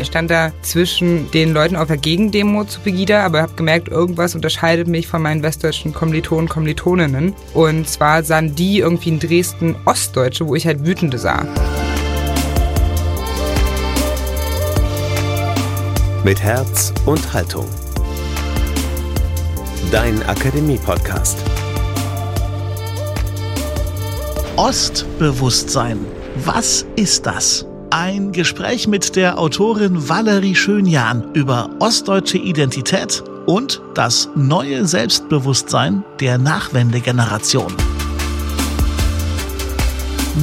[0.00, 4.36] Ich stand da zwischen den Leuten auf der Gegendemo zu Pegida, aber habe gemerkt, irgendwas
[4.36, 7.34] unterscheidet mich von meinen westdeutschen Kommilitonen, Kommilitoninnen.
[7.52, 11.44] Und zwar sahen die irgendwie in Dresden Ostdeutsche, wo ich halt Wütende sah.
[16.22, 17.66] Mit Herz und Haltung.
[19.90, 21.38] Dein Akademie-Podcast.
[24.56, 25.98] Ostbewusstsein.
[26.44, 27.67] Was ist das?
[27.90, 36.36] Ein Gespräch mit der Autorin Valerie Schönjahn über ostdeutsche Identität und das neue Selbstbewusstsein der
[36.36, 37.72] Nachwendegeneration.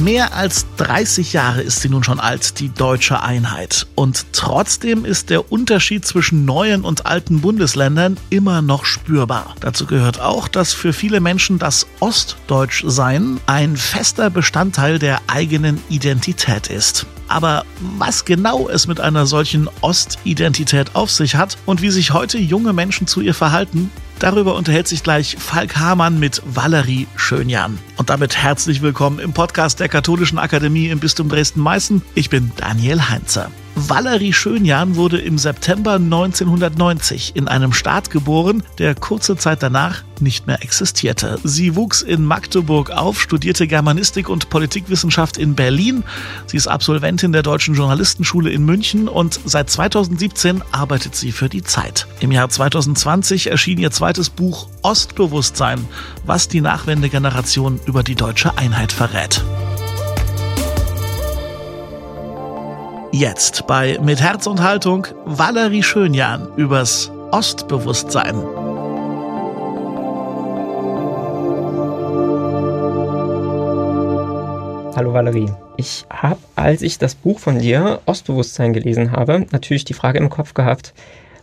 [0.02, 3.86] Mehr als 30 Jahre ist sie nun schon alt, die deutsche Einheit.
[3.94, 9.54] Und trotzdem ist der Unterschied zwischen neuen und alten Bundesländern immer noch spürbar.
[9.60, 16.68] Dazu gehört auch, dass für viele Menschen das Ostdeutschsein ein fester Bestandteil der eigenen Identität
[16.68, 17.06] ist.
[17.28, 17.64] Aber
[17.98, 22.72] was genau es mit einer solchen Ostidentität auf sich hat und wie sich heute junge
[22.72, 27.78] Menschen zu ihr verhalten, darüber unterhält sich gleich Falk Hamann mit Valerie Schönjan.
[27.96, 32.02] Und damit herzlich willkommen im Podcast der Katholischen Akademie im Bistum Dresden-Meißen.
[32.14, 33.50] Ich bin Daniel Heinzer.
[33.78, 40.46] Valerie Schönjan wurde im September 1990 in einem Staat geboren, der kurze Zeit danach nicht
[40.46, 41.38] mehr existierte.
[41.44, 46.04] Sie wuchs in Magdeburg auf, studierte Germanistik und Politikwissenschaft in Berlin.
[46.46, 51.62] Sie ist Absolventin der Deutschen Journalistenschule in München und seit 2017 arbeitet sie für die
[51.62, 52.06] Zeit.
[52.20, 55.86] Im Jahr 2020 erschien ihr zweites Buch Ostbewusstsein,
[56.24, 59.44] was die Nachwendegeneration über die deutsche Einheit verrät.
[63.12, 68.34] Jetzt bei Mit Herz und Haltung Valerie Schönjan übers Ostbewusstsein.
[74.96, 75.50] Hallo Valerie.
[75.76, 80.28] Ich habe, als ich das Buch von dir Ostbewusstsein gelesen habe, natürlich die Frage im
[80.28, 80.92] Kopf gehabt,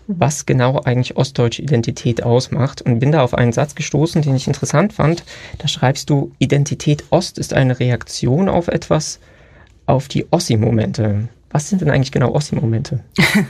[0.07, 4.47] was genau eigentlich ostdeutsche Identität ausmacht und bin da auf einen Satz gestoßen, den ich
[4.47, 5.23] interessant fand.
[5.59, 9.19] Da schreibst du, Identität Ost ist eine Reaktion auf etwas,
[9.85, 11.29] auf die Ossi-Momente.
[11.53, 13.03] Was sind denn eigentlich genau Ossi-Momente?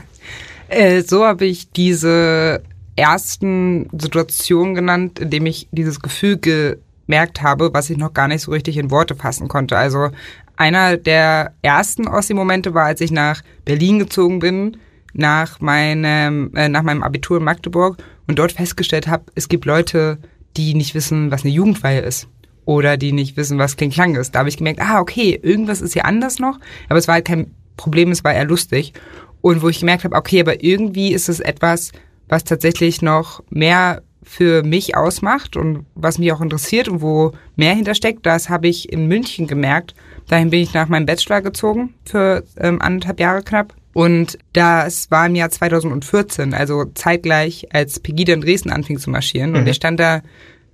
[0.67, 2.61] äh, so habe ich diese
[2.97, 8.41] ersten Situationen genannt, in dem ich dieses Gefühl gemerkt habe, was ich noch gar nicht
[8.41, 9.77] so richtig in Worte fassen konnte.
[9.77, 10.09] Also
[10.57, 14.77] einer der ersten Ossi-Momente war, als ich nach Berlin gezogen bin,
[15.13, 17.97] nach meinem, äh, nach meinem Abitur in Magdeburg
[18.27, 20.17] und dort festgestellt habe, es gibt Leute,
[20.57, 22.27] die nicht wissen, was eine Jugendweihe ist.
[22.65, 24.35] Oder die nicht wissen, was Kling-Klang ist.
[24.35, 26.59] Da habe ich gemerkt, ah, okay, irgendwas ist hier anders noch.
[26.89, 28.93] Aber es war halt kein Problem, es war eher lustig.
[29.41, 31.91] Und wo ich gemerkt habe, okay, aber irgendwie ist es etwas,
[32.29, 37.75] was tatsächlich noch mehr für mich ausmacht und was mich auch interessiert und wo mehr
[37.75, 39.95] hintersteckt, das habe ich in München gemerkt.
[40.29, 43.73] Dahin bin ich nach meinem Bachelor gezogen für ähm, anderthalb Jahre knapp.
[43.93, 49.51] Und das war im Jahr 2014, also zeitgleich, als Pegida in Dresden anfing zu marschieren.
[49.51, 49.57] Mhm.
[49.57, 50.21] Und ich stand da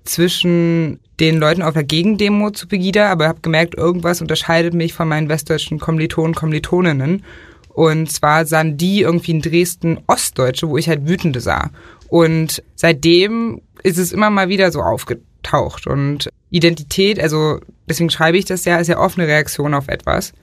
[0.04, 5.08] zwischen den Leuten auf der Gegendemo zu Pegida, aber habe gemerkt, irgendwas unterscheidet mich von
[5.08, 7.24] meinen westdeutschen Kommilitonen, Kommilitoninnen.
[7.70, 11.70] Und zwar sahen die irgendwie in Dresden Ostdeutsche, wo ich halt Wütende sah.
[12.08, 15.88] Und seitdem ist es immer mal wieder so aufgetaucht.
[15.88, 20.34] Und Identität, also deswegen schreibe ich das ja, ist ja oft eine Reaktion auf etwas.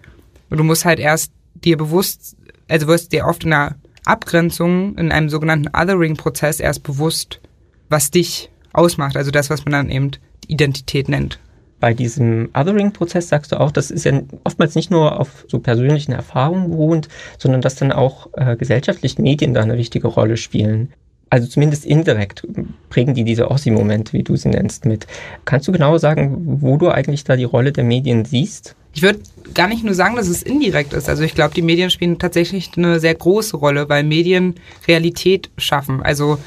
[0.50, 2.36] Und du musst halt erst dir bewusst,
[2.68, 7.40] also wirst dir oft in einer Abgrenzung, in einem sogenannten Othering-Prozess erst bewusst,
[7.88, 9.16] was dich ausmacht.
[9.16, 10.10] Also das, was man dann eben
[10.46, 11.38] Identität nennt.
[11.78, 16.12] Bei diesem Othering-Prozess sagst du auch, das ist ja oftmals nicht nur auf so persönlichen
[16.12, 20.92] Erfahrungen beruhend, sondern dass dann auch äh, gesellschaftlich Medien da eine wichtige Rolle spielen.
[21.28, 22.46] Also zumindest indirekt
[22.88, 25.06] prägen die diese Ossi-Momente, wie du sie nennst, mit.
[25.44, 28.76] Kannst du genau sagen, wo du eigentlich da die Rolle der Medien siehst?
[28.94, 29.18] Ich würde
[29.52, 31.08] gar nicht nur sagen, dass es indirekt ist.
[31.08, 34.54] Also ich glaube, die Medien spielen tatsächlich eine sehr große Rolle, weil Medien
[34.88, 36.02] Realität schaffen.
[36.02, 36.38] Also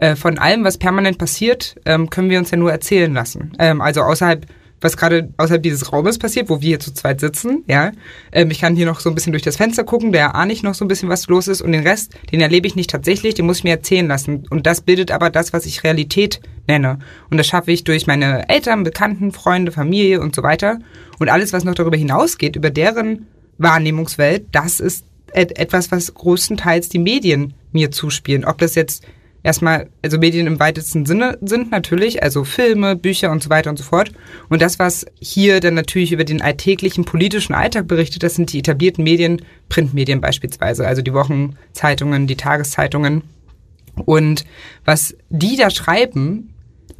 [0.00, 3.52] äh, von allem, was permanent passiert, ähm, können wir uns ja nur erzählen lassen.
[3.58, 4.46] Ähm, also außerhalb
[4.80, 7.92] was gerade außerhalb dieses Raumes passiert, wo wir hier zu zweit sitzen, ja.
[8.32, 10.62] Ähm, ich kann hier noch so ein bisschen durch das Fenster gucken, da ahne ich
[10.62, 13.34] noch so ein bisschen, was los ist und den Rest, den erlebe ich nicht tatsächlich,
[13.34, 14.46] den muss ich mir erzählen lassen.
[14.48, 16.98] Und das bildet aber das, was ich Realität nenne.
[17.30, 20.78] Und das schaffe ich durch meine Eltern, Bekannten, Freunde, Familie und so weiter.
[21.18, 23.26] Und alles, was noch darüber hinausgeht, über deren
[23.58, 28.44] Wahrnehmungswelt, das ist etwas, was größtenteils die Medien mir zuspielen.
[28.44, 29.04] Ob das jetzt
[29.42, 33.78] erstmal, also Medien im weitesten Sinne sind natürlich, also Filme, Bücher und so weiter und
[33.78, 34.12] so fort.
[34.48, 38.58] Und das, was hier dann natürlich über den alltäglichen politischen Alltag berichtet, das sind die
[38.58, 43.22] etablierten Medien, Printmedien beispielsweise, also die Wochenzeitungen, die Tageszeitungen.
[44.04, 44.44] Und
[44.84, 46.49] was die da schreiben,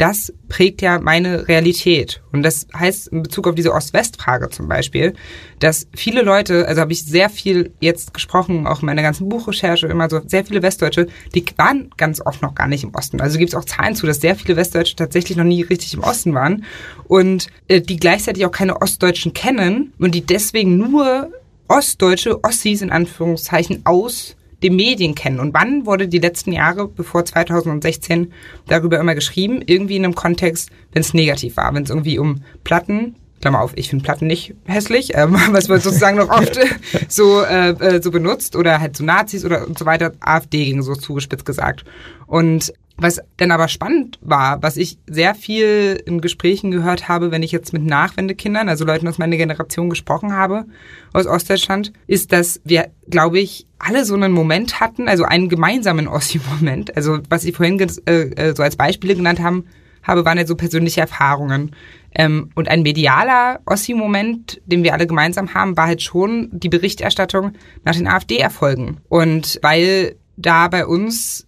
[0.00, 2.22] das prägt ja meine Realität.
[2.32, 5.12] Und das heißt in Bezug auf diese Ost-West-Frage zum Beispiel,
[5.58, 9.88] dass viele Leute, also habe ich sehr viel jetzt gesprochen, auch in meiner ganzen Buchrecherche
[9.88, 13.20] immer so, sehr viele Westdeutsche, die waren ganz oft noch gar nicht im Osten.
[13.20, 16.00] Also gibt es auch Zahlen zu, dass sehr viele Westdeutsche tatsächlich noch nie richtig im
[16.00, 16.64] Osten waren
[17.04, 21.30] und äh, die gleichzeitig auch keine Ostdeutschen kennen und die deswegen nur
[21.68, 25.40] Ostdeutsche, Ossis in Anführungszeichen aus den Medien kennen.
[25.40, 28.32] Und wann wurde die letzten Jahre, bevor 2016,
[28.66, 29.62] darüber immer geschrieben?
[29.64, 33.72] Irgendwie in einem Kontext, wenn es negativ war, wenn es irgendwie um Platten, Klammer auf,
[33.76, 36.58] ich finde Platten nicht hässlich, ähm, was wird sozusagen noch oft
[37.08, 40.82] so, äh, äh, so benutzt oder halt so Nazis oder und so weiter, AfD ging
[40.82, 41.84] so zugespitzt gesagt.
[42.26, 47.42] Und was dann aber spannend war, was ich sehr viel in Gesprächen gehört habe, wenn
[47.42, 50.66] ich jetzt mit Nachwendekindern, also Leuten aus meiner Generation gesprochen habe,
[51.12, 56.08] aus Ostdeutschland, ist, dass wir, glaube ich, alle so einen Moment hatten, also einen gemeinsamen
[56.08, 56.96] Ossi-Moment.
[56.96, 59.64] Also was ich vorhin äh, äh, so als Beispiele genannt haben,
[60.02, 61.74] habe, waren ja so persönliche Erfahrungen.
[62.14, 67.52] Ähm, und ein medialer Ossi-Moment, den wir alle gemeinsam haben, war halt schon die Berichterstattung
[67.84, 68.98] nach den AfD-Erfolgen.
[69.08, 71.46] Und weil da bei uns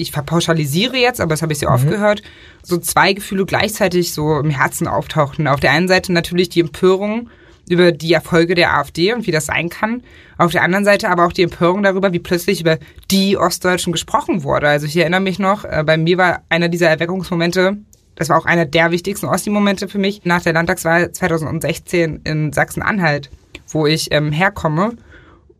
[0.00, 1.90] ich verpauschalisiere jetzt, aber das habe ich sehr oft mhm.
[1.90, 2.22] gehört,
[2.62, 5.46] so zwei Gefühle gleichzeitig so im Herzen auftauchten.
[5.46, 7.28] Auf der einen Seite natürlich die Empörung
[7.68, 10.02] über die Erfolge der AfD und wie das sein kann.
[10.38, 12.78] Auf der anderen Seite aber auch die Empörung darüber, wie plötzlich über
[13.10, 14.68] die Ostdeutschen gesprochen wurde.
[14.68, 17.76] Also ich erinnere mich noch, äh, bei mir war einer dieser Erweckungsmomente,
[18.16, 23.30] das war auch einer der wichtigsten Ossi-Momente für mich, nach der Landtagswahl 2016 in Sachsen-Anhalt,
[23.68, 24.96] wo ich ähm, herkomme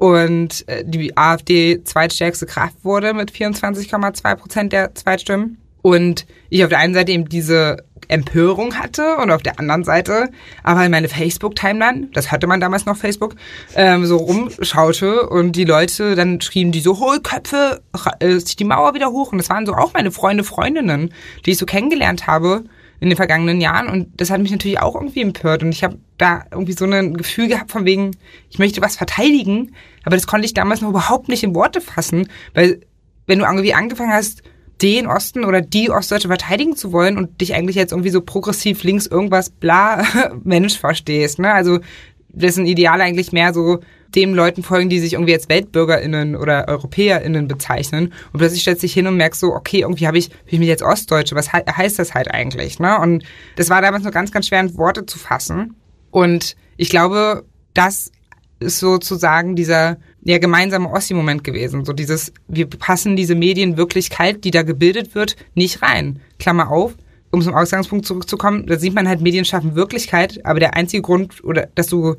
[0.00, 5.58] und äh, die AfD zweitstärkste Kraft wurde mit 24,2 Prozent der Zweitstimmen.
[5.82, 10.30] Und ich auf der einen Seite eben diese Empörung hatte und auf der anderen Seite
[10.62, 13.36] aber in meine Facebook-Timeline, das hatte man damals noch Facebook,
[13.76, 17.82] ähm, so rumschaute und die Leute dann schrieben die so, Hohlköpfe,
[18.20, 19.32] äh, die Mauer wieder hoch.
[19.32, 21.12] Und das waren so auch meine Freunde, Freundinnen,
[21.44, 22.64] die ich so kennengelernt habe
[23.00, 23.88] in den vergangenen Jahren.
[23.88, 25.62] Und das hat mich natürlich auch irgendwie empört.
[25.62, 28.12] Und ich habe da irgendwie so ein Gefühl gehabt von wegen,
[28.50, 29.74] ich möchte was verteidigen,
[30.04, 32.80] aber das konnte ich damals noch überhaupt nicht in Worte fassen, weil
[33.26, 34.42] wenn du irgendwie angefangen hast,
[34.82, 38.82] den Osten oder die Ostdeutsche verteidigen zu wollen und dich eigentlich jetzt irgendwie so progressiv
[38.82, 40.04] links irgendwas bla
[40.44, 41.52] Mensch verstehst, ne?
[41.52, 41.80] Also
[42.28, 43.80] dessen Ideal eigentlich mehr so
[44.14, 48.12] dem Leuten folgen, die sich irgendwie als WeltbürgerInnen oder EuropäerInnen bezeichnen.
[48.32, 50.58] Und plötzlich stellst du dich hin und merkst so, okay, irgendwie habe ich, bin ich
[50.58, 52.78] mich jetzt Ostdeutsche, was he heißt das halt eigentlich?
[52.78, 52.98] Ne?
[52.98, 53.24] Und
[53.56, 55.76] das war damals nur ganz, ganz schwer in Worte zu fassen.
[56.10, 58.10] Und ich glaube, das
[58.58, 61.84] ist sozusagen dieser ja, gemeinsame Ossi-Moment gewesen.
[61.84, 66.20] So dieses, wir passen diese Medienwirklichkeit, die da gebildet wird, nicht rein.
[66.38, 66.94] Klammer auf,
[67.30, 71.42] um zum Ausgangspunkt zurückzukommen, da sieht man halt, Medien schaffen Wirklichkeit, aber der einzige Grund,
[71.44, 72.16] oder dass du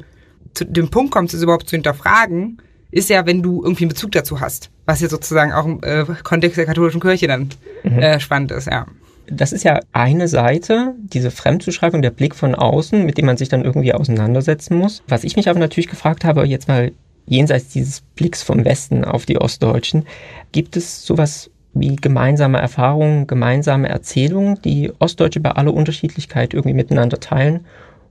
[0.53, 2.61] zu dem Punkt kommst, es überhaupt zu hinterfragen,
[2.91, 4.69] ist ja, wenn du irgendwie einen Bezug dazu hast.
[4.85, 7.49] Was ja sozusagen auch im äh, Kontext der katholischen Kirche dann
[7.83, 7.99] mhm.
[7.99, 8.85] äh, spannend ist, ja.
[9.27, 13.47] Das ist ja eine Seite, diese Fremdzuschreibung, der Blick von außen, mit dem man sich
[13.47, 15.03] dann irgendwie auseinandersetzen muss.
[15.07, 16.91] Was ich mich aber natürlich gefragt habe, jetzt mal
[17.27, 20.05] jenseits dieses Blicks vom Westen auf die Ostdeutschen,
[20.51, 27.21] gibt es sowas wie gemeinsame Erfahrungen, gemeinsame Erzählungen, die Ostdeutsche bei aller Unterschiedlichkeit irgendwie miteinander
[27.21, 27.65] teilen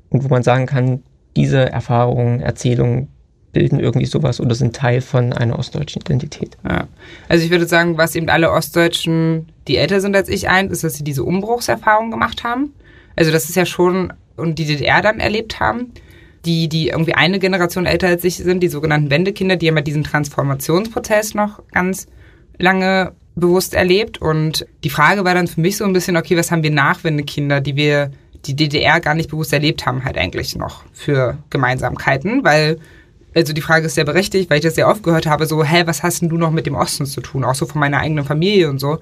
[0.09, 1.03] und wo man sagen kann,
[1.37, 3.09] diese Erfahrungen, Erzählungen
[3.53, 6.57] bilden irgendwie sowas oder sind Teil von einer ostdeutschen Identität.
[6.65, 6.87] Ja.
[7.29, 10.85] Also ich würde sagen, was eben alle Ostdeutschen, die älter sind als ich, eint, ist,
[10.85, 12.73] dass sie diese Umbruchserfahrung gemacht haben.
[13.17, 15.93] Also das ist ja schon, und die DDR dann erlebt haben.
[16.47, 19.83] Die, die irgendwie eine Generation älter als ich sind, die sogenannten Wendekinder, die haben ja
[19.83, 22.07] diesen Transformationsprozess noch ganz
[22.59, 24.23] lange bewusst erlebt.
[24.23, 27.61] Und die Frage war dann für mich so ein bisschen, okay, was haben wir Nachwendekinder,
[27.61, 28.11] die wir
[28.47, 32.79] die DDR gar nicht bewusst erlebt haben, halt eigentlich noch für Gemeinsamkeiten, weil
[33.35, 35.83] also die Frage ist sehr berechtigt, weil ich das sehr oft gehört habe, so, hä,
[35.87, 37.45] was hast denn du noch mit dem Osten zu tun?
[37.45, 38.99] Auch so von meiner eigenen Familie und so.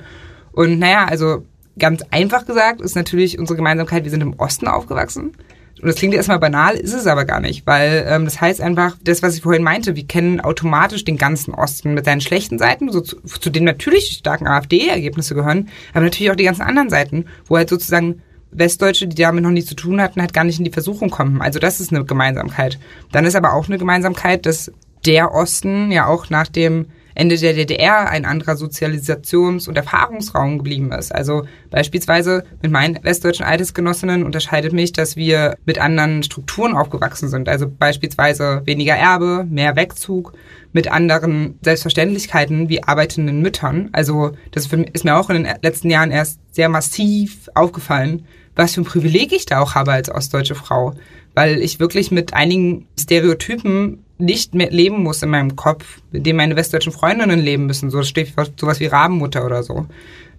[0.52, 1.44] Und naja, also
[1.78, 5.32] ganz einfach gesagt ist natürlich unsere Gemeinsamkeit, wir sind im Osten aufgewachsen.
[5.80, 8.96] Und das klingt erstmal banal, ist es aber gar nicht, weil ähm, das heißt einfach,
[9.04, 12.90] das, was ich vorhin meinte, wir kennen automatisch den ganzen Osten mit seinen schlechten Seiten,
[12.90, 16.90] so zu, zu denen natürlich die starken AfD-Ergebnisse gehören, aber natürlich auch die ganzen anderen
[16.90, 20.58] Seiten, wo halt sozusagen Westdeutsche, die damit noch nichts zu tun hatten, halt gar nicht
[20.58, 21.42] in die Versuchung kommen.
[21.42, 22.78] Also das ist eine Gemeinsamkeit.
[23.12, 24.72] Dann ist aber auch eine Gemeinsamkeit, dass
[25.06, 26.86] der Osten ja auch nach dem
[27.18, 31.12] Ende der DDR ein anderer Sozialisations- und Erfahrungsraum geblieben ist.
[31.12, 37.48] Also beispielsweise mit meinen westdeutschen Altersgenossinnen unterscheidet mich, dass wir mit anderen Strukturen aufgewachsen sind.
[37.48, 40.32] Also beispielsweise weniger Erbe, mehr Wegzug,
[40.72, 43.88] mit anderen Selbstverständlichkeiten wie arbeitenden Müttern.
[43.92, 48.82] Also das ist mir auch in den letzten Jahren erst sehr massiv aufgefallen, was für
[48.82, 50.94] ein Privileg ich da auch habe als ostdeutsche Frau,
[51.34, 56.36] weil ich wirklich mit einigen Stereotypen nicht mehr leben muss in meinem Kopf, mit dem
[56.36, 59.86] meine westdeutschen Freundinnen leben müssen, so Stichwort sowas wie Rabenmutter oder so.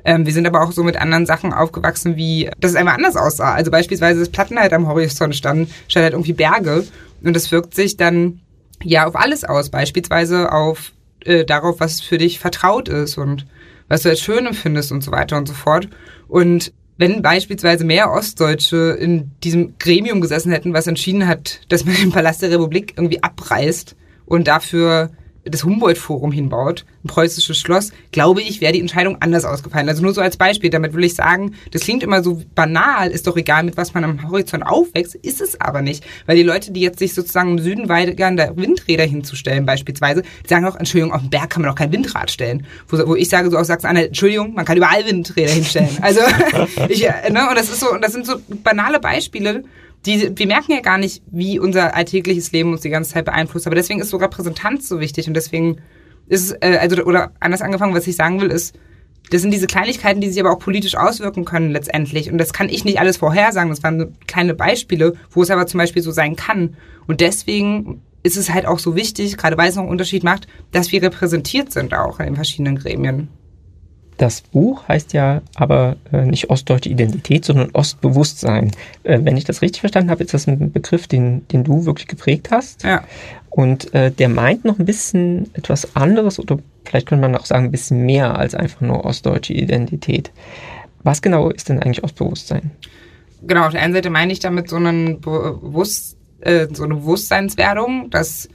[0.06, 3.16] Ähm, wir sind aber auch so mit anderen Sachen aufgewachsen, wie, dass es einfach anders
[3.16, 3.54] aussah.
[3.54, 6.86] Also beispielsweise, dass Platten halt am Horizont standen, statt halt irgendwie Berge.
[7.24, 8.40] Und das wirkt sich dann
[8.84, 9.70] ja auf alles aus.
[9.70, 10.94] Beispielsweise auf
[11.26, 13.46] äh, darauf, was für dich vertraut ist und
[13.90, 15.90] was du als schön empfindest und so weiter und so fort.
[16.28, 21.96] Und wenn beispielsweise mehr Ostdeutsche in diesem Gremium gesessen hätten, was entschieden hat, dass man
[22.00, 25.10] den Palast der Republik irgendwie abreißt und dafür
[25.46, 29.88] das Humboldt-Forum hinbaut, ein preußisches Schloss, glaube ich, wäre die Entscheidung anders ausgefallen.
[29.88, 33.28] Also nur so als Beispiel, damit will ich sagen, das klingt immer so banal, ist
[33.28, 36.04] doch egal, mit was man am Horizont aufwächst, ist es aber nicht.
[36.26, 40.50] Weil die Leute, die jetzt sich sozusagen im Süden weigern, da Windräder hinzustellen beispielsweise, die
[40.50, 42.66] sagen auch, Entschuldigung, auf dem Berg kann man doch kein Windrad stellen.
[42.88, 45.90] Wo, wo ich sage so aus Sachsen-Anhalt, Entschuldigung, man kann überall Windräder hinstellen.
[46.02, 46.22] Also,
[46.90, 49.64] ich, ne, und das ist so, und das sind so banale Beispiele,
[50.06, 53.68] die, wir merken ja gar nicht, wie unser alltägliches Leben uns die ganze Zeit beeinflusst.
[53.68, 55.78] Aber deswegen ist so Repräsentanz so wichtig und deswegen
[56.30, 58.76] ist äh, also, oder anders angefangen, was ich sagen will, ist,
[59.32, 62.32] das sind diese Kleinigkeiten, die sich aber auch politisch auswirken können letztendlich.
[62.32, 63.70] Und das kann ich nicht alles vorhersagen.
[63.70, 66.78] Das waren kleine Beispiele, wo es aber zum Beispiel so sein kann.
[67.06, 70.48] Und deswegen ist es halt auch so wichtig, gerade weil es noch einen Unterschied macht,
[70.72, 73.30] dass wir repräsentiert sind auch in den verschiedenen Gremien.
[74.20, 78.72] Das Buch heißt ja aber äh, nicht ostdeutsche Identität, sondern Ostbewusstsein.
[79.04, 82.08] Äh, wenn ich das richtig verstanden habe, ist das ein Begriff, den, den du wirklich
[82.08, 82.84] geprägt hast.
[82.84, 83.06] Ja.
[83.50, 87.66] Und äh, der meint noch ein bisschen etwas anderes oder vielleicht könnte man auch sagen
[87.66, 90.32] ein bisschen mehr als einfach nur ostdeutsche Identität.
[91.02, 92.72] Was genau ist denn eigentlich Ostbewusstsein?
[93.44, 98.10] Genau, auf der einen Seite meine ich damit so, einen Bewusst, äh, so eine Bewusstseinswerdung,
[98.10, 98.50] dass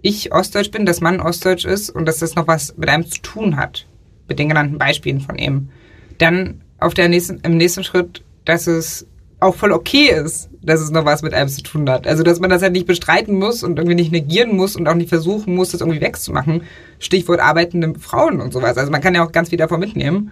[0.00, 3.20] ich Ostdeutsch bin, dass man Ostdeutsch ist und dass das noch was mit einem zu
[3.20, 3.84] tun hat
[4.30, 5.68] mit den genannten Beispielen von ihm.
[6.16, 9.06] Dann auf der nächsten, im nächsten Schritt, dass es
[9.40, 12.06] auch voll okay ist, dass es noch was mit einem zu tun hat.
[12.06, 14.94] Also, dass man das halt nicht bestreiten muss und irgendwie nicht negieren muss und auch
[14.94, 16.62] nicht versuchen muss, das irgendwie wegzumachen.
[16.98, 18.76] Stichwort arbeitende Frauen und sowas.
[18.76, 20.30] Also, man kann ja auch ganz viel davon mitnehmen.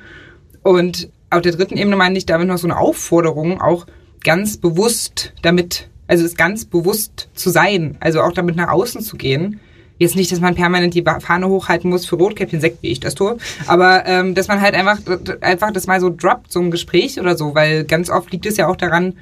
[0.62, 3.86] Und auf der dritten Ebene meine ich damit noch so eine Aufforderung, auch
[4.22, 9.16] ganz bewusst damit, also es ganz bewusst zu sein, also auch damit nach außen zu
[9.16, 9.60] gehen
[9.98, 13.14] Jetzt nicht, dass man permanent die Fahne hochhalten muss für Rotkäppchen Sekt, wie ich das
[13.14, 13.36] tue,
[13.66, 14.98] aber ähm, dass man halt einfach,
[15.40, 18.56] einfach das mal so droppt, so ein Gespräch oder so, weil ganz oft liegt es
[18.56, 19.14] ja auch daran,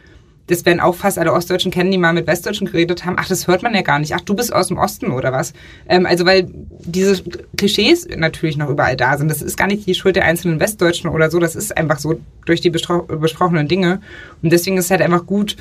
[0.46, 3.16] das werden auch fast alle Ostdeutschen kennen, die mal mit Westdeutschen geredet haben.
[3.18, 4.14] Ach, das hört man ja gar nicht.
[4.14, 5.52] Ach, du bist aus dem Osten oder was?
[5.88, 6.48] Ähm, also weil
[6.84, 7.22] diese
[7.56, 9.28] Klischees natürlich noch überall da sind.
[9.28, 11.40] Das ist gar nicht die Schuld der einzelnen Westdeutschen oder so.
[11.40, 14.00] Das ist einfach so durch die besprochenen Dinge.
[14.42, 15.56] Und deswegen ist es halt einfach gut,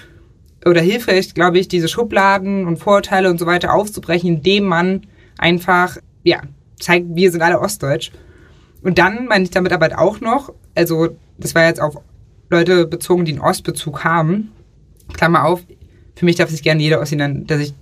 [0.65, 5.01] oder hilfreich, glaube ich, diese Schubladen und Vorurteile und so weiter aufzubrechen, indem man
[5.37, 6.41] einfach, ja,
[6.79, 8.11] zeigt, wir sind alle Ostdeutsch.
[8.81, 11.97] Und dann meine ich damit aber auch noch, also das war jetzt auf
[12.49, 14.51] Leute bezogen, die einen Ostbezug haben,
[15.13, 15.63] Klammer auf,
[16.15, 17.73] für mich darf sich gerne jeder Ossi nennen, der sich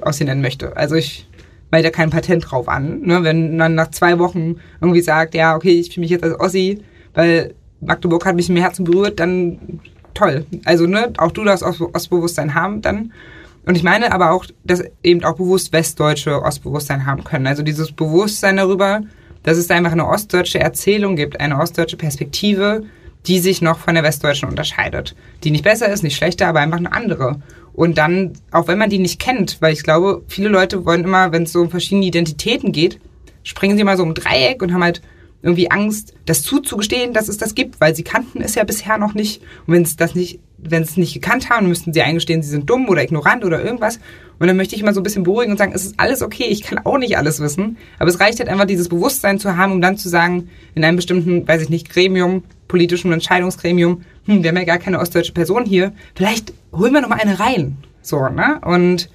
[0.00, 0.76] Ossi nennen möchte.
[0.76, 1.28] Also ich
[1.70, 3.00] melde da kein Patent drauf an.
[3.00, 3.24] Ne?
[3.24, 6.82] Wenn man nach zwei Wochen irgendwie sagt, ja, okay, ich fühle mich jetzt als Ossi,
[7.14, 9.80] weil Magdeburg hat mich im Herzen berührt, dann
[10.14, 10.46] toll.
[10.64, 13.12] Also, ne, auch du darfst Ostbewusstsein haben dann.
[13.64, 17.46] Und ich meine aber auch, dass eben auch bewusst Westdeutsche Ostbewusstsein haben können.
[17.46, 19.02] Also dieses Bewusstsein darüber,
[19.44, 22.84] dass es einfach eine ostdeutsche Erzählung gibt, eine ostdeutsche Perspektive,
[23.26, 25.14] die sich noch von der westdeutschen unterscheidet.
[25.44, 27.40] Die nicht besser ist, nicht schlechter, aber einfach eine andere.
[27.72, 31.32] Und dann, auch wenn man die nicht kennt, weil ich glaube, viele Leute wollen immer,
[31.32, 33.00] wenn es so um verschiedene Identitäten geht,
[33.44, 35.02] springen sie mal so um Dreieck und haben halt
[35.42, 39.14] irgendwie Angst, das zuzugestehen, dass es das gibt, weil sie kannten es ja bisher noch
[39.14, 39.42] nicht.
[39.66, 42.70] Und wenn es das nicht, wenn es nicht gekannt haben, müssten sie eingestehen, sie sind
[42.70, 43.98] dumm oder ignorant oder irgendwas.
[44.38, 46.44] Und dann möchte ich immer so ein bisschen beruhigen und sagen, es ist alles okay,
[46.44, 47.76] ich kann auch nicht alles wissen.
[47.98, 50.96] Aber es reicht halt einfach, dieses Bewusstsein zu haben, um dann zu sagen, in einem
[50.96, 55.64] bestimmten, weiß ich nicht, Gremium, politischen Entscheidungsgremium, hm, wir haben ja gar keine ostdeutsche Person
[55.64, 57.76] hier, vielleicht holen wir noch mal eine rein.
[58.00, 58.60] So, ne?
[58.64, 59.10] Und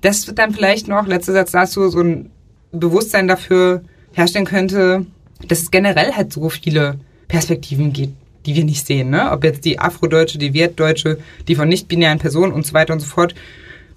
[0.00, 2.30] das wird dann vielleicht noch, letzter Satz dazu, so ein
[2.72, 3.82] Bewusstsein dafür
[4.12, 5.06] herstellen könnte,
[5.46, 8.14] dass es generell halt so viele Perspektiven gibt,
[8.46, 9.10] die wir nicht sehen.
[9.10, 9.30] Ne?
[9.30, 13.06] Ob jetzt die Afrodeutsche, die Wertdeutsche, die von nicht-binären Personen und so weiter und so
[13.06, 13.34] fort.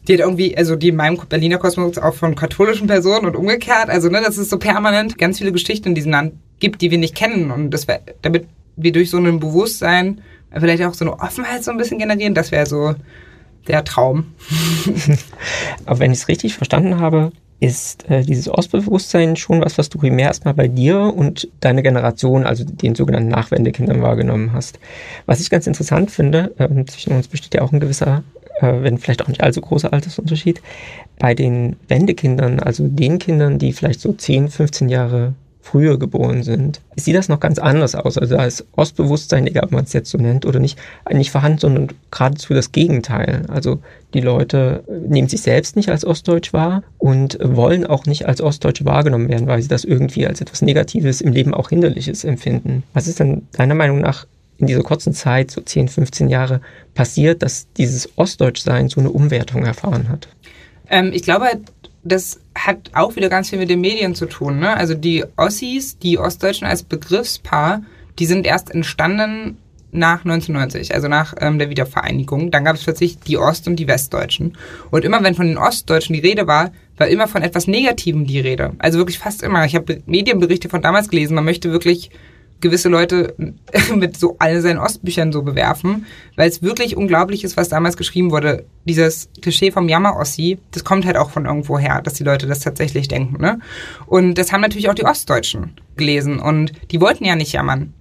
[0.08, 3.90] Die hat irgendwie, also die in meinem Berliner Kosmos auch von katholischen Personen und umgekehrt.
[3.90, 6.98] Also, ne, dass es so permanent ganz viele Geschichten in diesem Land gibt, die wir
[6.98, 7.52] nicht kennen.
[7.52, 10.22] Und das wär, damit wir durch so ein Bewusstsein
[10.60, 12.96] vielleicht auch so eine Offenheit so ein bisschen generieren, das wäre so
[13.68, 14.34] der Traum.
[15.86, 20.00] Aber wenn ich es richtig verstanden habe, ist äh, dieses Ostbewusstsein schon was, was du
[20.00, 24.80] primär erstmal bei dir und deine Generation, also den sogenannten Nachwendekindern wahrgenommen hast.
[25.28, 28.24] Was ich ganz interessant finde, äh, zwischen uns besteht ja auch ein gewisser,
[28.60, 30.60] äh, wenn vielleicht auch nicht allzu großer Altersunterschied,
[31.20, 36.82] bei den Wendekindern, also den Kindern, die vielleicht so 10, 15 Jahre früher geboren sind,
[36.96, 38.18] sieht das noch ganz anders aus.
[38.18, 40.78] Also da ist Ostbewusstsein, egal ob man es jetzt so nennt oder nicht,
[41.12, 43.44] nicht vorhanden, sondern geradezu das Gegenteil.
[43.48, 43.80] Also
[44.14, 48.86] die Leute nehmen sich selbst nicht als Ostdeutsch wahr und wollen auch nicht als Ostdeutsche
[48.86, 52.84] wahrgenommen werden, weil sie das irgendwie als etwas Negatives im Leben auch Hinderliches empfinden.
[52.94, 54.26] Was ist denn deiner Meinung nach
[54.58, 56.62] in dieser kurzen Zeit, so 10, 15 Jahre,
[56.94, 60.28] passiert, dass dieses Ostdeutschsein so eine Umwertung erfahren hat?
[60.90, 61.48] Ähm, ich glaube,
[62.04, 64.60] das hat auch wieder ganz viel mit den Medien zu tun.
[64.60, 64.76] Ne?
[64.76, 67.84] Also die Ossis, die Ostdeutschen als Begriffspaar,
[68.20, 69.58] die sind erst entstanden
[69.92, 72.52] nach 1990, also nach ähm, der Wiedervereinigung.
[72.52, 74.58] Dann gab es plötzlich die Ost- und die Westdeutschen.
[74.90, 78.40] Und immer wenn von den Ostdeutschen die Rede war, war immer von etwas Negativem die
[78.40, 78.74] Rede.
[78.80, 79.66] Also wirklich fast immer.
[79.66, 81.36] Ich habe Medienberichte von damals gelesen.
[81.36, 82.12] Man möchte wirklich
[82.62, 83.36] gewisse Leute
[83.96, 88.32] mit so all seinen Ostbüchern so bewerfen, weil es wirklich unglaublich ist, was damals geschrieben
[88.32, 88.66] wurde.
[88.86, 92.60] Dieses Klischee vom Jammer-Ossi, das kommt halt auch von irgendwo her, dass die Leute das
[92.60, 93.42] tatsächlich denken.
[93.42, 93.60] Ne?
[94.06, 97.94] Und das haben natürlich auch die Ostdeutschen gelesen und die wollten ja nicht jammern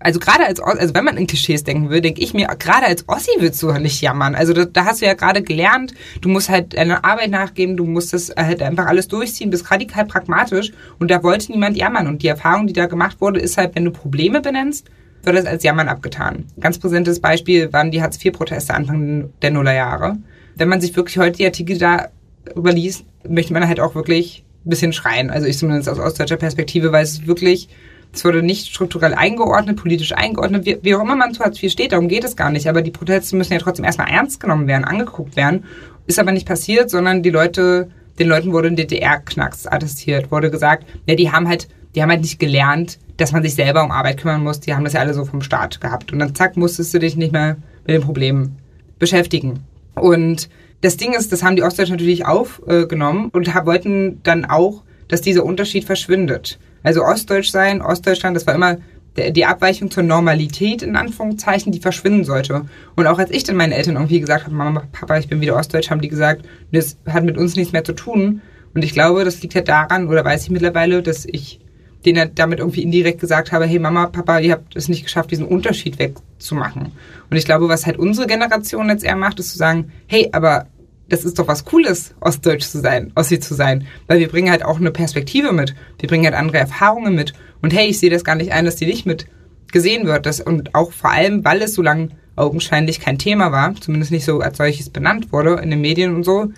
[0.00, 3.08] also gerade als, also wenn man in Klischees denken will, denke ich mir, gerade als
[3.08, 4.34] Ossi willst du nicht jammern.
[4.34, 7.84] Also da, da hast du ja gerade gelernt, du musst halt deiner Arbeit nachgeben, du
[7.84, 12.06] musst das halt einfach alles durchziehen, bist radikal pragmatisch und da wollte niemand jammern.
[12.06, 14.88] Und die Erfahrung, die da gemacht wurde, ist halt, wenn du Probleme benennst,
[15.24, 16.46] wird das als Jammern abgetan.
[16.60, 20.16] Ganz präsentes Beispiel waren die Hartz-IV-Proteste Anfang der Nullerjahre.
[20.54, 22.08] Wenn man sich wirklich heute die Artikel da
[22.56, 25.30] überliest, möchte man halt auch wirklich ein bisschen schreien.
[25.30, 27.68] Also ich zumindest aus ostdeutscher Perspektive, weil es wirklich
[28.12, 31.70] es wurde nicht strukturell eingeordnet, politisch eingeordnet, wie, wie auch immer man zu Hartz IV
[31.70, 32.68] steht, darum geht es gar nicht.
[32.68, 35.64] Aber die Proteste müssen ja trotzdem erstmal ernst genommen werden, angeguckt werden.
[36.06, 40.86] Ist aber nicht passiert, sondern die Leute, den Leuten wurde ein DDR-Knacks attestiert, wurde gesagt,
[41.06, 44.18] ja, die haben halt, die haben halt nicht gelernt, dass man sich selber um Arbeit
[44.18, 44.60] kümmern muss.
[44.60, 46.12] Die haben das ja alle so vom Staat gehabt.
[46.12, 48.56] Und dann zack, musstest du dich nicht mehr mit den Problemen
[48.98, 49.60] beschäftigen.
[49.94, 50.48] Und
[50.80, 55.44] das Ding ist, das haben die Ostdeutschen natürlich aufgenommen und wollten dann auch, dass dieser
[55.44, 56.58] Unterschied verschwindet.
[56.82, 58.78] Also Ostdeutsch sein, Ostdeutschland, das war immer
[59.16, 62.66] die Abweichung zur Normalität in Anführungszeichen, die verschwinden sollte.
[62.94, 65.56] Und auch als ich dann meinen Eltern irgendwie gesagt habe, Mama, Papa, ich bin wieder
[65.56, 68.42] Ostdeutsch, haben die gesagt, das hat mit uns nichts mehr zu tun.
[68.74, 71.60] Und ich glaube, das liegt halt daran, oder weiß ich mittlerweile, dass ich
[72.04, 75.46] denen damit irgendwie indirekt gesagt habe, hey Mama, Papa, ihr habt es nicht geschafft, diesen
[75.46, 76.92] Unterschied wegzumachen.
[77.28, 80.66] Und ich glaube, was halt unsere Generation jetzt eher macht, ist zu sagen, hey, aber
[81.08, 83.86] das ist doch was Cooles, Ostdeutsch zu sein, Ossi zu sein.
[84.06, 85.74] Weil wir bringen halt auch eine Perspektive mit.
[85.98, 87.32] Wir bringen halt andere Erfahrungen mit.
[87.62, 89.26] Und hey, ich sehe das gar nicht ein, dass die nicht mit
[89.72, 90.26] gesehen wird.
[90.26, 94.24] Das, und auch vor allem, weil es so lange augenscheinlich kein Thema war, zumindest nicht
[94.24, 96.52] so als solches benannt wurde in den Medien und so,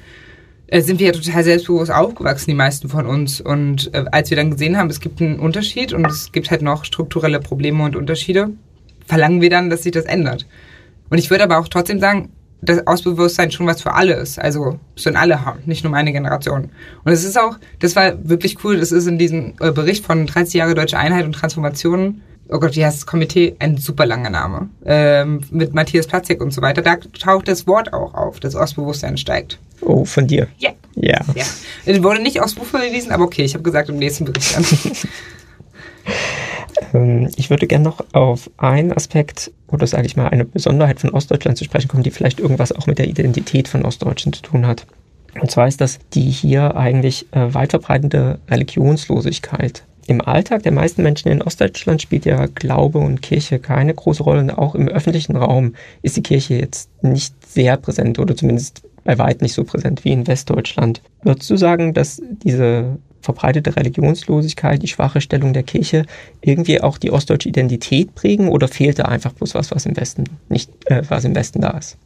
[0.66, 3.40] äh, sind wir ja total selbstbewusst aufgewachsen, die meisten von uns.
[3.40, 6.62] Und äh, als wir dann gesehen haben, es gibt einen Unterschied und es gibt halt
[6.62, 8.50] noch strukturelle Probleme und Unterschiede,
[9.06, 10.46] verlangen wir dann, dass sich das ändert.
[11.08, 12.30] Und ich würde aber auch trotzdem sagen,
[12.62, 14.38] das Ausbewusstsein schon was für alle ist.
[14.38, 16.70] Also sollen alle haben, nicht nur meine Generation.
[17.05, 20.27] Und es ist auch, das war wirklich cool, das ist in diesem äh, Bericht von
[20.27, 23.57] 30 Jahre Deutsche Einheit und Transformation, oh Gott, wie heißt das Komitee?
[23.59, 24.68] Ein super langer Name.
[24.85, 26.83] Ähm, mit Matthias Platzek und so weiter.
[26.83, 29.59] Da taucht das Wort auch auf, das Ausbewusstsein steigt.
[29.81, 30.49] Oh, von dir?
[30.59, 30.70] Ja.
[30.96, 31.20] Ja.
[31.35, 31.44] ja.
[31.87, 34.64] Es wurde nicht aufs Buch verwiesen, aber okay, ich habe gesagt, im nächsten Bericht dann.
[36.94, 41.11] Ähm, ich würde gerne noch auf einen Aspekt oder sage ich mal eine Besonderheit von
[41.11, 44.66] Ostdeutschland zu sprechen kommen, die vielleicht irgendwas auch mit der Identität von Ostdeutschen zu tun
[44.66, 44.87] hat.
[45.40, 49.85] Und zwar ist das die hier eigentlich äh, weit verbreitende Religionslosigkeit.
[50.06, 54.40] Im Alltag der meisten Menschen in Ostdeutschland spielt ja Glaube und Kirche keine große Rolle.
[54.40, 59.18] Und auch im öffentlichen Raum ist die Kirche jetzt nicht sehr präsent oder zumindest bei
[59.18, 61.00] weit nicht so präsent wie in Westdeutschland.
[61.22, 66.06] Würdest du sagen, dass diese verbreitete Religionslosigkeit, die schwache Stellung der Kirche
[66.40, 70.24] irgendwie auch die ostdeutsche Identität prägen oder fehlt da einfach bloß was, was im Westen
[70.48, 71.98] nicht, äh, was im Westen da ist?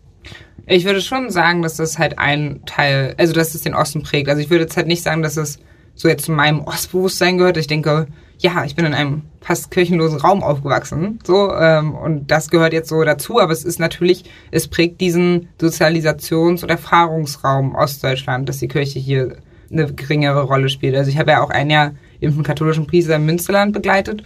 [0.67, 4.29] Ich würde schon sagen, dass das halt ein Teil, also dass es den Osten prägt.
[4.29, 5.59] Also ich würde jetzt halt nicht sagen, dass es
[5.95, 7.57] so jetzt zu meinem Ostbewusstsein gehört.
[7.59, 8.07] Ich denke,
[8.39, 12.89] ja, ich bin in einem fast kirchenlosen Raum aufgewachsen, so ähm, und das gehört jetzt
[12.89, 13.41] so dazu.
[13.41, 19.37] Aber es ist natürlich, es prägt diesen Sozialisations- und Erfahrungsraum Ostdeutschland, dass die Kirche hier
[19.75, 20.97] eine geringere Rolle spielt.
[20.97, 24.23] Also ich habe ja auch ein Jahr im katholischen Priester im Münsterland begleitet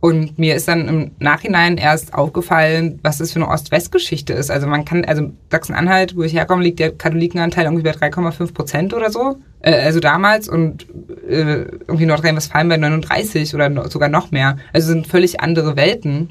[0.00, 4.50] und mir ist dann im Nachhinein erst aufgefallen, was das für eine Ost-West-Geschichte ist.
[4.50, 8.94] Also man kann, also Sachsen-Anhalt, wo ich herkomme, liegt der Katholikenanteil irgendwie bei 3,5 Prozent
[8.94, 9.36] oder so.
[9.60, 10.86] Äh, also damals und
[11.28, 14.56] äh, irgendwie Nordrhein-Westfalen bei 39 oder no, sogar noch mehr.
[14.72, 16.30] Also sind völlig andere Welten.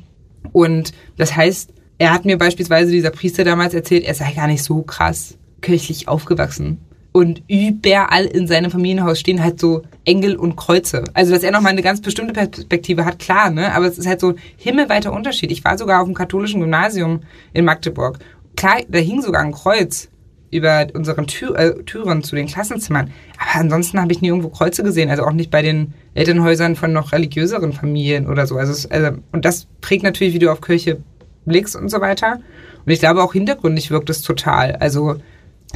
[0.52, 4.64] Und das heißt, er hat mir beispielsweise dieser Priester damals erzählt, er sei gar nicht
[4.64, 6.80] so krass kirchlich aufgewachsen
[7.12, 11.04] und überall in seinem Familienhaus stehen halt so Engel und Kreuze.
[11.14, 13.74] Also, dass er nochmal eine ganz bestimmte Perspektive hat, klar, ne?
[13.74, 15.52] Aber es ist halt so ein himmelweiter Unterschied.
[15.52, 17.22] Ich war sogar auf dem katholischen Gymnasium
[17.54, 18.20] in Magdeburg.
[18.56, 20.10] Klar, da hing sogar ein Kreuz.
[20.52, 23.12] über unseren Tür, äh, Türen zu den Klassenzimmern.
[23.38, 26.92] Aber ansonsten habe ich nie irgendwo Kreuze gesehen, also auch nicht bei den Elternhäusern von
[26.92, 28.58] noch religiöseren Familien oder so.
[28.58, 31.02] Also, es, also und das prägt natürlich, wie du auf Kirche
[31.46, 32.40] blickst und so weiter.
[32.86, 34.76] Und ich glaube auch hintergründig wirkt es total.
[34.78, 35.18] Also,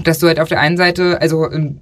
[0.02, 1.80] dass du halt auf der einen Seite, also in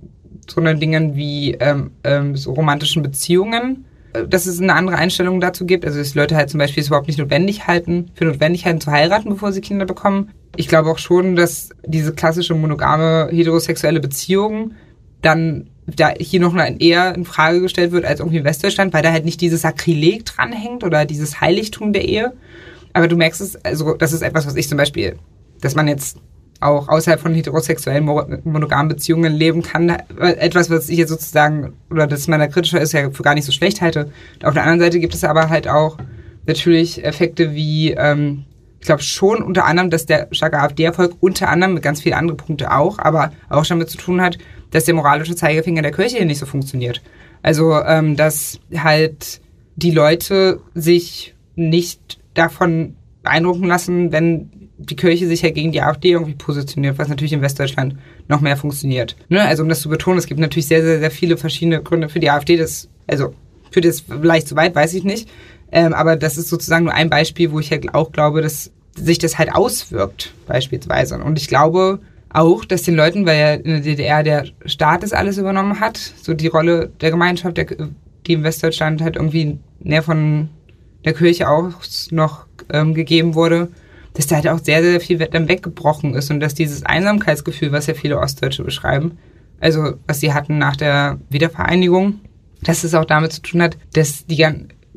[0.50, 5.40] so einen Dingen wie ähm, ähm, so romantischen Beziehungen, äh, dass es eine andere Einstellung
[5.40, 5.86] dazu gibt.
[5.86, 8.92] Also dass Leute halt zum Beispiel es überhaupt nicht notwendig halten, für notwendig halten zu
[8.92, 10.32] heiraten, bevor sie Kinder bekommen.
[10.58, 14.74] Ich glaube auch schon, dass diese klassische monogame heterosexuelle Beziehung
[15.22, 19.12] dann da hier noch eher in Frage gestellt wird als irgendwie in Westdeutschland, weil da
[19.12, 22.34] halt nicht dieses Sakrileg dranhängt oder dieses Heiligtum der Ehe.
[22.94, 25.18] Aber du merkst es, also das ist etwas, was ich zum Beispiel,
[25.62, 26.18] dass man jetzt
[26.62, 29.90] auch außerhalb von heterosexuellen monogamen Beziehungen leben kann.
[30.20, 33.52] Etwas, was ich jetzt sozusagen, oder das meiner kritischer ist, ja für gar nicht so
[33.52, 34.12] schlecht halte.
[34.44, 35.98] Auf der anderen Seite gibt es aber halt auch
[36.46, 38.46] natürlich Effekte wie, ähm,
[38.80, 42.38] ich glaube schon unter anderem, dass der starke AfD-Erfolg unter anderem mit ganz vielen anderen
[42.38, 44.38] Punkten auch, aber auch damit zu tun hat,
[44.70, 47.02] dass der moralische Zeigefinger der Kirche hier nicht so funktioniert.
[47.42, 49.42] Also, ähm, dass halt
[49.76, 56.12] die Leute sich nicht davon beeindrucken lassen, wenn die Kirche sich ja gegen die AfD
[56.12, 57.96] irgendwie positioniert, was natürlich in Westdeutschland
[58.28, 59.16] noch mehr funktioniert.
[59.30, 59.42] Ne?
[59.42, 62.20] Also um das zu betonen, es gibt natürlich sehr, sehr, sehr viele verschiedene Gründe für
[62.20, 62.58] die AfD.
[62.58, 63.34] Das, also
[63.72, 65.30] führt jetzt vielleicht zu weit, weiß ich nicht.
[65.72, 69.20] Ähm, aber das ist sozusagen nur ein Beispiel, wo ich ja auch glaube, dass sich
[69.20, 71.18] das halt auswirkt, beispielsweise.
[71.18, 75.14] Und ich glaube auch, dass den Leuten, weil ja in der DDR der Staat das
[75.14, 77.68] alles übernommen hat, so die Rolle der Gemeinschaft, der,
[78.28, 80.50] die in Westdeutschland halt irgendwie näher von
[81.06, 81.72] der Kirche auch
[82.12, 83.70] noch ähm, gegeben wurde,
[84.14, 87.88] dass da halt auch sehr, sehr viel dann weggebrochen ist und dass dieses Einsamkeitsgefühl, was
[87.88, 89.18] ja viele Ostdeutsche beschreiben,
[89.60, 92.20] also was sie hatten nach der Wiedervereinigung,
[92.64, 94.46] dass es auch damit zu tun hat, dass die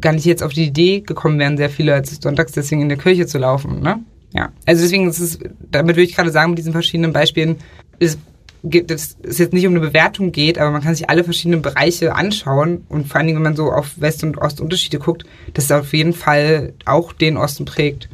[0.01, 2.99] gar, nicht jetzt auf die Idee gekommen wären, sehr viele als sonntags deswegen in der
[2.99, 4.01] Kirche zu laufen, ne?
[4.33, 4.51] Ja.
[4.67, 5.39] Also deswegen ist es,
[5.71, 7.57] damit würde ich gerade sagen, mit diesen verschiedenen Beispielen,
[8.01, 8.19] ist
[8.65, 11.61] gibt es es jetzt nicht um eine Bewertung geht, aber man kann sich alle verschiedenen
[11.61, 15.67] Bereiche anschauen und vor allen Dingen, wenn man so auf West- und Ostunterschiede guckt, dass
[15.67, 18.09] es auf jeden Fall auch den Osten prägt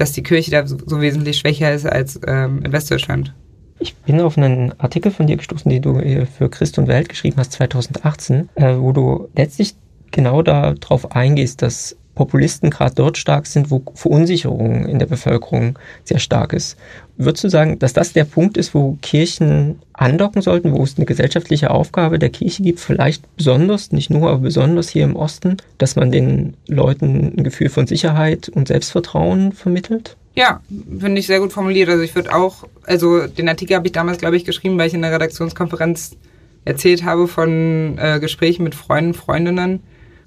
[0.00, 3.34] dass die Kirche da so, so wesentlich schwächer ist als ähm, in Westdeutschland.
[3.78, 7.36] Ich bin auf einen Artikel von dir gestoßen, den du für Christ und Welt geschrieben
[7.38, 9.74] hast, 2018, äh, wo du letztlich
[10.10, 16.18] genau darauf eingehst, dass Populisten gerade dort stark sind, wo Verunsicherung in der Bevölkerung sehr
[16.18, 16.76] stark ist.
[17.16, 21.06] Würdest du sagen, dass das der Punkt ist, wo Kirchen andocken sollten, wo es eine
[21.06, 25.96] gesellschaftliche Aufgabe der Kirche gibt, vielleicht besonders, nicht nur, aber besonders hier im Osten, dass
[25.96, 30.16] man den Leuten ein Gefühl von Sicherheit und Selbstvertrauen vermittelt?
[30.34, 30.60] Ja,
[30.98, 31.88] finde ich sehr gut formuliert.
[31.88, 34.94] Also ich würde auch, also den Artikel habe ich damals, glaube ich, geschrieben, weil ich
[34.94, 36.16] in der Redaktionskonferenz
[36.64, 39.80] erzählt habe von äh, Gesprächen mit Freunden, Freundinnen,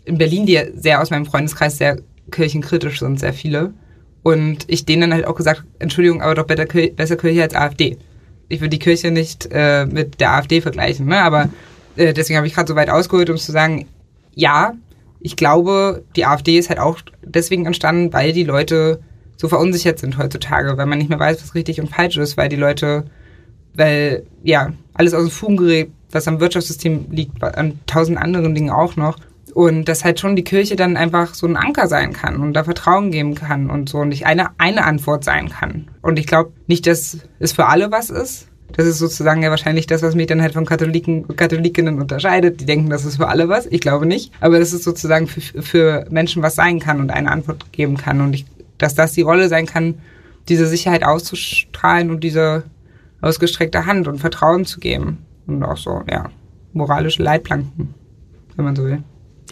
[0.06, 1.98] in Berlin, die sehr aus meinem Freundeskreis sehr
[2.32, 3.74] kirchenkritisch sind, sehr viele.
[4.22, 7.98] Und ich denen halt auch gesagt, Entschuldigung, aber doch besser, besser Kirche als AfD.
[8.48, 11.22] Ich würde die Kirche nicht äh, mit der AfD vergleichen, ne?
[11.22, 11.50] aber
[11.96, 13.88] äh, deswegen habe ich gerade so weit ausgeholt, um zu sagen,
[14.34, 14.74] ja,
[15.20, 19.00] ich glaube, die AfD ist halt auch deswegen entstanden, weil die Leute
[19.38, 22.50] so verunsichert sind heutzutage, weil man nicht mehr weiß, was richtig und falsch ist, weil
[22.50, 23.06] die Leute,
[23.74, 28.70] weil ja, alles aus dem Fugen gerät, was am Wirtschaftssystem liegt, an tausend anderen Dingen
[28.70, 29.18] auch noch.
[29.54, 32.64] Und dass halt schon die Kirche dann einfach so ein Anker sein kann und da
[32.64, 35.90] Vertrauen geben kann und so und nicht eine, eine Antwort sein kann.
[36.02, 38.48] Und ich glaube nicht, dass es für alle was ist.
[38.72, 42.60] Das ist sozusagen ja wahrscheinlich das, was mich dann halt von Katholiken, Katholikinnen unterscheidet.
[42.60, 43.68] Die denken, das ist für alle was.
[43.68, 44.32] Ich glaube nicht.
[44.40, 48.20] Aber das ist sozusagen für, für Menschen was sein kann und eine Antwort geben kann.
[48.22, 48.46] Und ich,
[48.80, 50.00] dass das die Rolle sein kann,
[50.50, 52.64] diese Sicherheit auszustrahlen und diese
[53.22, 55.20] ausgestreckte Hand und Vertrauen zu geben.
[55.46, 56.32] Und auch so, ja,
[56.74, 57.94] moralische Leitplanken,
[58.56, 59.04] wenn man so will.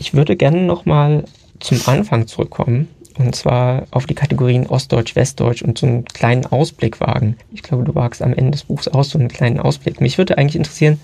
[0.02, 1.26] Ich würde gerne nochmal
[1.60, 2.88] zum Anfang zurückkommen.
[3.20, 7.38] Und zwar auf die Kategorien Ostdeutsch, Westdeutsch und so einen kleinen Ausblick wagen.
[7.54, 10.02] Ich glaube, du wagst am Ende des Buchs aus so einen kleinen Ausblick.
[10.02, 11.00] Mich würde eigentlich interessieren,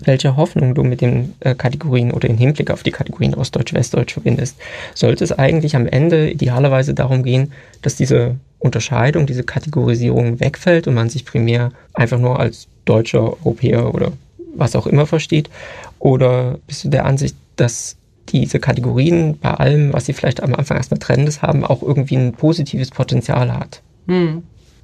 [0.00, 4.14] welche Hoffnung du mit den äh, Kategorien oder im Hinblick auf die Kategorien Ostdeutsch, Westdeutsch
[4.14, 4.56] verbindest.
[4.96, 10.94] Sollte es eigentlich am Ende idealerweise darum gehen, dass diese Unterscheidung, diese Kategorisierung wegfällt und
[10.94, 14.10] man sich primär einfach nur als Deutscher, Europäer oder
[14.56, 15.48] was auch immer versteht?
[16.00, 17.96] Oder bist du der Ansicht, dass
[18.28, 22.32] diese Kategorien bei allem, was sie vielleicht am Anfang erstmal Trendes haben, auch irgendwie ein
[22.32, 23.82] positives Potenzial hat.
[24.06, 24.42] Hm.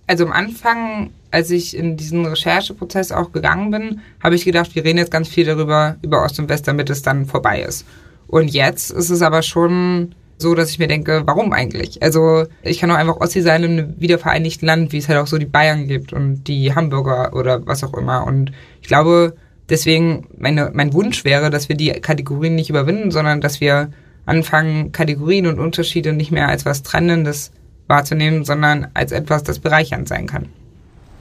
[0.09, 4.85] Also am Anfang, als ich in diesen Rechercheprozess auch gegangen bin, habe ich gedacht, wir
[4.85, 7.85] reden jetzt ganz viel darüber, über Ost und West, damit es dann vorbei ist.
[8.29, 12.03] Und jetzt ist es aber schon so, dass ich mir denke, warum eigentlich?
[12.03, 15.27] Also ich kann auch einfach Ossi sein in einem wiedervereinigten Land, wie es halt auch
[15.27, 18.27] so die Bayern gibt und die Hamburger oder was auch immer.
[18.27, 19.35] Und ich glaube,
[19.69, 23.91] Deswegen, meine, mein Wunsch wäre, dass wir die Kategorien nicht überwinden, sondern dass wir
[24.25, 27.51] anfangen, Kategorien und Unterschiede nicht mehr als was Trennendes
[27.89, 30.49] wahrzunehmen, sondern als etwas, das bereichernd sein kann.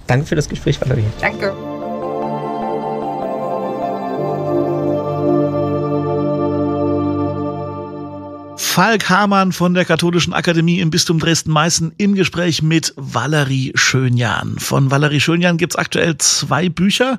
[0.08, 1.04] Danke für das Gespräch, Valerie.
[1.22, 1.54] Danke.
[8.58, 14.58] Falk Hamann von der Katholischen Akademie im Bistum Dresden-Meißen im Gespräch mit Valerie Schönjan.
[14.60, 17.18] Von Valerie Schönjan gibt es aktuell zwei Bücher.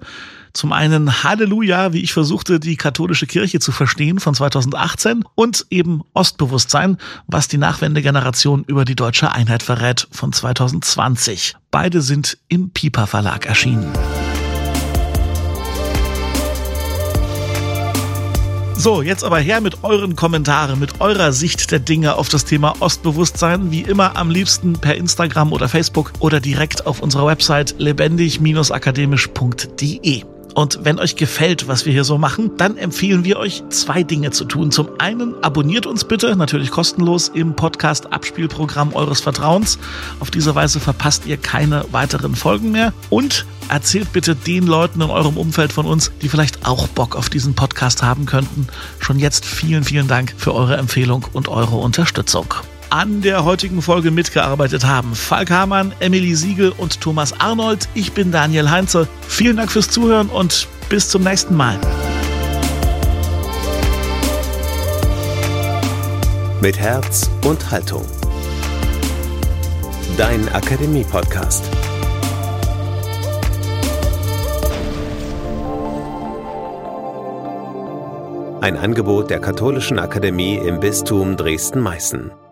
[0.56, 6.00] Zum einen Halleluja, wie ich versuchte, die katholische Kirche zu verstehen von 2018 und eben
[6.14, 11.56] Ostbewusstsein, was die Nachwendegeneration über die deutsche Einheit verrät von 2020.
[11.70, 13.92] Beide sind im Piper Verlag erschienen.
[18.76, 22.80] So, jetzt aber her mit euren Kommentaren, mit eurer Sicht der Dinge auf das Thema
[22.80, 23.70] Ostbewusstsein.
[23.70, 30.35] Wie immer am liebsten per Instagram oder Facebook oder direkt auf unserer Website lebendig-akademisch.de.
[30.56, 34.30] Und wenn euch gefällt, was wir hier so machen, dann empfehlen wir euch zwei Dinge
[34.30, 34.70] zu tun.
[34.70, 39.78] Zum einen abonniert uns bitte, natürlich kostenlos, im Podcast Abspielprogramm eures Vertrauens.
[40.18, 42.94] Auf diese Weise verpasst ihr keine weiteren Folgen mehr.
[43.10, 47.28] Und erzählt bitte den Leuten in eurem Umfeld von uns, die vielleicht auch Bock auf
[47.28, 48.66] diesen Podcast haben könnten.
[48.98, 52.54] Schon jetzt vielen, vielen Dank für eure Empfehlung und eure Unterstützung
[52.90, 55.14] an der heutigen Folge mitgearbeitet haben.
[55.14, 57.88] Falk Hamann, Emily Siegel und Thomas Arnold.
[57.94, 59.08] Ich bin Daniel Heinze.
[59.28, 61.78] Vielen Dank fürs Zuhören und bis zum nächsten Mal.
[66.60, 68.04] Mit Herz und Haltung.
[70.16, 71.64] Dein Akademie-Podcast.
[78.62, 82.45] Ein Angebot der Katholischen Akademie im Bistum Dresden-Meißen.